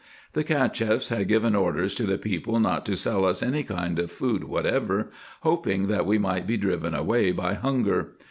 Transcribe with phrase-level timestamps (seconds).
[0.33, 4.11] The Cacheffs had given orders to the people not to sell us any kind of
[4.11, 8.13] food whatever, hoping that we might be driven away by hunger.